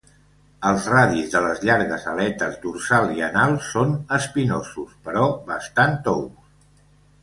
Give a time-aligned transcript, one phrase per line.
[0.69, 6.55] Els radis de les llargues aletes dorsal i anal són espinosos però bastant tous.